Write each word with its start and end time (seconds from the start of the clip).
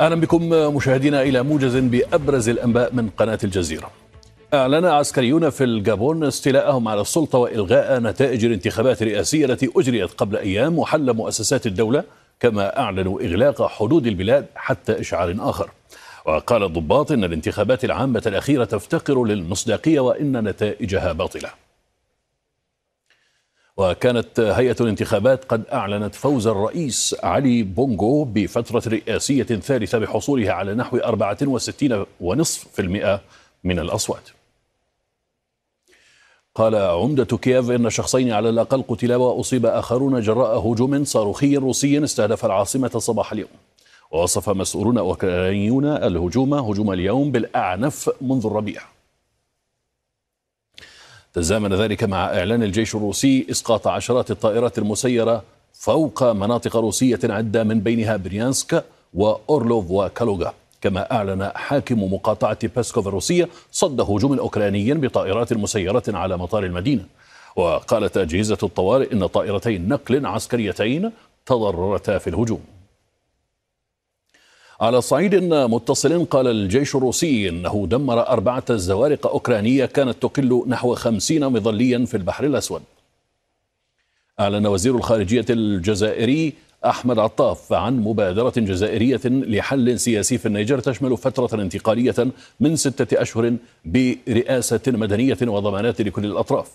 أهلا 0.00 0.14
بكم 0.14 0.48
مشاهدينا 0.48 1.22
إلى 1.22 1.42
موجز 1.42 1.76
بأبرز 1.76 2.48
الأنباء 2.48 2.94
من 2.94 3.08
قناة 3.08 3.38
الجزيرة. 3.44 3.90
أعلن 4.54 4.84
عسكريون 4.84 5.50
في 5.50 5.64
الجابون 5.64 6.24
استيلاءهم 6.24 6.88
على 6.88 7.00
السلطة 7.00 7.38
وإلغاء 7.38 8.00
نتائج 8.00 8.44
الانتخابات 8.44 9.02
الرئاسية 9.02 9.46
التي 9.46 9.70
أجريت 9.76 10.10
قبل 10.10 10.36
أيام 10.36 10.78
وحل 10.78 11.12
مؤسسات 11.12 11.66
الدولة 11.66 12.04
كما 12.40 12.78
أعلنوا 12.78 13.20
إغلاق 13.20 13.66
حدود 13.66 14.06
البلاد 14.06 14.46
حتى 14.54 15.00
إشعار 15.00 15.36
آخر. 15.38 15.70
وقال 16.26 16.62
الضباط 16.62 17.12
إن 17.12 17.24
الانتخابات 17.24 17.84
العامة 17.84 18.22
الأخيرة 18.26 18.64
تفتقر 18.64 19.24
للمصداقية 19.24 20.00
وإن 20.00 20.48
نتائجها 20.48 21.12
باطلة. 21.12 21.63
وكانت 23.76 24.40
هيئة 24.40 24.76
الانتخابات 24.80 25.44
قد 25.44 25.62
أعلنت 25.72 26.14
فوز 26.14 26.46
الرئيس 26.46 27.16
علي 27.22 27.62
بونغو 27.62 28.24
بفترة 28.24 28.82
رئاسية 28.86 29.42
ثالثة 29.42 29.98
بحصوله 29.98 30.52
على 30.52 30.74
نحو 30.74 30.98
64.5% 30.98 33.20
من 33.64 33.78
الأصوات. 33.78 34.28
قال 36.54 36.74
عمدة 36.74 37.36
كييف 37.36 37.70
إن 37.70 37.90
شخصين 37.90 38.32
على 38.32 38.48
الأقل 38.48 38.84
قتلا 38.88 39.16
وأصيب 39.16 39.66
آخرون 39.66 40.20
جراء 40.20 40.58
هجوم 40.58 41.04
صاروخي 41.04 41.56
روسي 41.56 42.04
استهدف 42.04 42.44
العاصمة 42.44 42.88
صباح 42.88 43.32
اليوم. 43.32 43.50
ووصف 44.10 44.50
مسؤولون 44.50 44.98
أوكرانيون 44.98 45.86
الهجوم 45.86 46.54
هجوم 46.54 46.92
اليوم 46.92 47.30
بالأعنف 47.30 48.10
منذ 48.20 48.46
الربيع. 48.46 48.82
تزامن 51.34 51.74
ذلك 51.74 52.04
مع 52.04 52.24
إعلان 52.24 52.62
الجيش 52.62 52.94
الروسي 52.94 53.46
إسقاط 53.50 53.86
عشرات 53.86 54.30
الطائرات 54.30 54.78
المسيرة 54.78 55.42
فوق 55.72 56.22
مناطق 56.32 56.76
روسية 56.76 57.18
عدة 57.24 57.64
من 57.64 57.80
بينها 57.80 58.16
بريانسك 58.16 58.84
وأورلوف 59.14 59.90
وكالوغا. 59.90 60.54
كما 60.80 61.12
أعلن 61.12 61.50
حاكم 61.54 62.14
مقاطعة 62.14 62.58
باسكوف 62.76 63.08
الروسية 63.08 63.48
صد 63.72 64.00
هجوم 64.00 64.38
أوكراني 64.38 64.94
بطائرات 64.94 65.52
مسيرة 65.52 66.02
على 66.08 66.36
مطار 66.36 66.64
المدينة. 66.64 67.04
وقالت 67.56 68.16
أجهزة 68.16 68.58
الطوارئ 68.62 69.12
إن 69.12 69.26
طائرتين 69.26 69.88
نقل 69.88 70.26
عسكريتين 70.26 71.10
تضررتا 71.46 72.18
في 72.18 72.30
الهجوم. 72.30 72.60
على 74.84 75.00
صعيد 75.00 75.34
متصل 75.44 76.24
قال 76.24 76.46
الجيش 76.46 76.94
الروسي 76.96 77.48
إنه 77.48 77.86
دمر 77.90 78.28
أربعة 78.28 78.76
زوارق 78.76 79.26
أوكرانية 79.26 79.84
كانت 79.84 80.22
تقل 80.22 80.64
نحو 80.66 80.94
خمسين 80.94 81.48
مظليا 81.48 82.04
في 82.04 82.16
البحر 82.16 82.44
الأسود. 82.44 82.82
أعلن 84.40 84.66
وزير 84.66 84.96
الخارجية 84.96 85.44
الجزائري 85.50 86.52
أحمد 86.84 87.18
عطاف 87.18 87.72
عن 87.72 88.00
مبادرة 88.00 88.52
جزائرية 88.56 89.20
لحل 89.24 90.00
سياسي 90.00 90.38
في 90.38 90.46
النيجر 90.46 90.78
تشمل 90.78 91.16
فترة 91.16 91.62
انتقالية 91.62 92.14
من 92.60 92.76
ستة 92.76 93.22
أشهر 93.22 93.56
برئاسة 93.84 94.80
مدنية 94.86 95.38
وضمانات 95.42 96.00
لكل 96.00 96.24
الأطراف. 96.24 96.68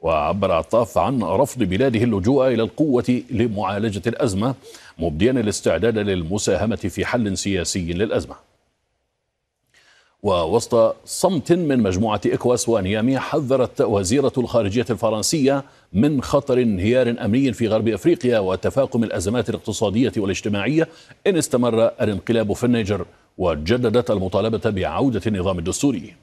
وعبر 0.00 0.52
عطاف 0.52 0.98
عن 0.98 1.22
رفض 1.22 1.62
بلاده 1.62 2.00
اللجوء 2.00 2.48
إلى 2.48 2.62
القوة 2.62 3.22
لمعالجة 3.30 4.02
الأزمة 4.06 4.54
مبديا 4.98 5.30
الاستعداد 5.30 5.98
للمساهمة 5.98 6.76
في 6.76 7.04
حل 7.04 7.38
سياسي 7.38 7.92
للأزمة. 7.92 8.34
ووسط 10.22 10.96
صمت 11.04 11.52
من 11.52 11.82
مجموعة 11.82 12.20
إكواس 12.26 12.68
ونيامي 12.68 13.18
حذرت 13.18 13.80
وزيرة 13.80 14.32
الخارجية 14.38 14.86
الفرنسية 14.90 15.64
من 15.92 16.22
خطر 16.22 16.62
انهيار 16.62 17.16
أمني 17.24 17.52
في 17.52 17.68
غرب 17.68 17.88
أفريقيا 17.88 18.38
وتفاقم 18.38 19.04
الأزمات 19.04 19.50
الاقتصادية 19.50 20.12
والاجتماعية 20.16 20.88
إن 21.26 21.36
استمر 21.36 21.84
الانقلاب 21.86 22.52
في 22.52 22.64
النيجر 22.64 23.06
وجددت 23.38 24.10
المطالبة 24.10 24.70
بعودة 24.70 25.22
النظام 25.26 25.58
الدستوري. 25.58 26.14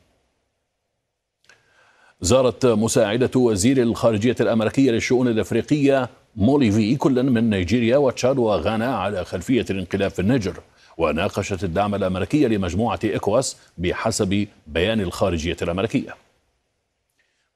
زارت 2.23 2.65
مساعدة 2.65 3.39
وزير 3.39 3.77
الخارجية 3.81 4.35
الأمريكية 4.39 4.91
للشؤون 4.91 5.27
الأفريقية 5.27 6.09
مولي 6.35 6.75
في 6.75 6.95
كلا 6.95 7.21
من 7.21 7.49
نيجيريا 7.49 7.97
وتشاد 7.97 8.37
وغانا 8.37 8.95
على 8.95 9.25
خلفية 9.25 9.65
الانقلاب 9.69 10.11
في 10.11 10.19
النيجر 10.19 10.53
وناقشت 10.97 11.63
الدعم 11.63 11.95
الأمريكي 11.95 12.47
لمجموعة 12.47 12.99
إيكواس 13.05 13.57
بحسب 13.77 14.47
بيان 14.67 15.01
الخارجية 15.01 15.57
الأمريكية. 15.61 16.15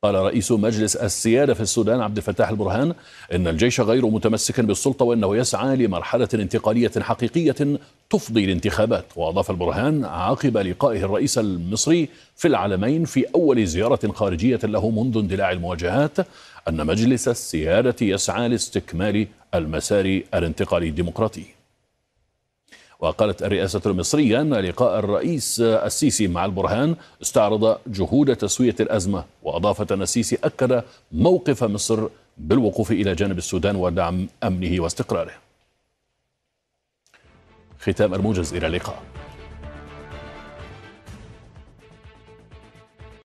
قال 0.08 0.16
رئيس 0.16 0.52
مجلس 0.52 0.96
السيادة 0.96 1.54
في 1.54 1.62
السودان 1.62 2.02
عبد 2.02 2.18
الفتاح 2.18 2.50
البرهان 2.50 2.94
إن 3.34 3.48
الجيش 3.48 3.82
غير 3.82 4.06
متمسك 4.06 4.60
بالسلطة 4.60 5.06
وإنه 5.06 5.38
يسعى 5.38 5.76
لمرحلة 5.76 6.28
انتقالية 6.34 6.92
حقيقية 7.00 7.80
تفضي 8.10 8.46
الانتخابات. 8.46 9.06
وأضاف 9.16 9.52
البرهان 9.52 10.06
عقب 10.06 10.58
لقائه 10.58 11.04
الرئيس 11.04 11.38
المصري 11.38 12.10
في 12.36 12.48
العالمين 12.48 13.06
في 13.06 13.26
أول 13.36 13.66
زيارة 13.66 14.12
خارجية 14.12 14.60
له 14.64 14.90
منذ 14.90 15.18
اندلاع 15.18 15.52
المواجهات 15.52 16.18
أن 16.68 16.86
مجلس 16.86 17.28
السيادة 17.28 17.96
يسعى 18.02 18.48
لاستكمال 18.50 19.28
المسار 19.56 20.22
الانتقالي 20.34 20.88
الديمقراطي. 20.88 21.57
وقالت 23.00 23.44
الرئاسة 23.44 23.82
المصرية 23.86 24.42
أن 24.42 24.54
لقاء 24.54 25.00
الرئيس 25.00 25.60
السيسي 25.62 26.28
مع 26.28 26.46
البرهان 26.46 26.96
استعرض 27.22 27.78
جهود 27.88 28.36
تسوية 28.36 28.76
الأزمة 28.80 29.26
وأضافت 29.44 29.92
أن 29.92 30.02
السيسي 30.02 30.38
أكد 30.44 30.84
موقف 31.12 31.64
مصر 31.64 32.08
بالوقوف 32.38 32.92
إلى 32.92 33.16
جانب 33.16 33.38
السودان 33.38 33.76
ودعم 33.76 34.28
أمنه 34.44 34.82
واستقراره. 34.84 35.34
ختام 37.80 38.14
الموجز 38.14 38.54
إلى 38.54 38.68
اللقاء. 38.68 39.04